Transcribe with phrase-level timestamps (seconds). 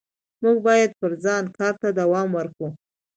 [0.43, 2.69] موږ باید پر ځان کار ته دوام ورکړو